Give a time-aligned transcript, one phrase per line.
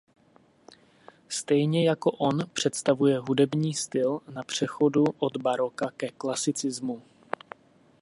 [1.29, 7.01] Stejně jako on představuje hudební styl na přechodu od baroka ke klasicismu.